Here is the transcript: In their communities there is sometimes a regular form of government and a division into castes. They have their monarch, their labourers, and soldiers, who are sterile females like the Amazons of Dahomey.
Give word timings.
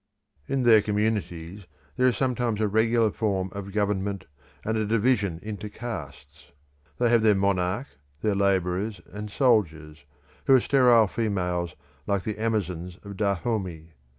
In 0.47 0.63
their 0.63 0.81
communities 0.81 1.67
there 1.95 2.07
is 2.07 2.17
sometimes 2.17 2.59
a 2.59 2.67
regular 2.67 3.11
form 3.11 3.49
of 3.53 3.71
government 3.71 4.25
and 4.65 4.75
a 4.75 4.83
division 4.83 5.39
into 5.43 5.69
castes. 5.69 6.47
They 6.97 7.09
have 7.09 7.21
their 7.21 7.35
monarch, 7.35 7.85
their 8.23 8.33
labourers, 8.33 8.99
and 9.13 9.29
soldiers, 9.29 10.05
who 10.45 10.55
are 10.55 10.59
sterile 10.59 11.05
females 11.05 11.75
like 12.07 12.23
the 12.23 12.39
Amazons 12.39 12.97
of 13.03 13.15
Dahomey. 13.15 13.93